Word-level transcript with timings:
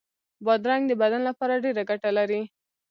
بادرنګ 0.45 0.83
د 0.87 0.91
بدن 1.01 1.21
لپاره 1.29 1.61
ډېره 1.63 1.83
ګټه 1.89 2.09
لري. 2.17 2.41